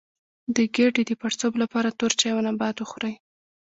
د 0.55 0.57
ګیډې 0.75 1.03
د 1.07 1.11
پړسوب 1.21 1.53
لپاره 1.63 1.95
تور 1.99 2.11
چای 2.19 2.31
او 2.33 2.41
نبات 2.47 2.75
وخورئ 2.79 3.13